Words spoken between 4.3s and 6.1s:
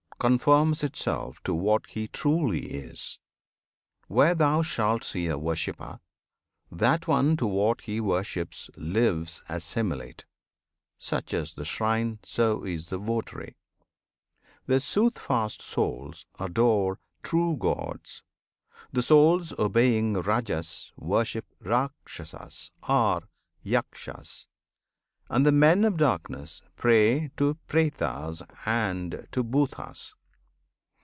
thou shalt see a worshipper,